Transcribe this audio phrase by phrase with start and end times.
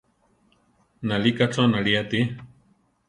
[1.09, 2.19] Nalíka cho náli ati.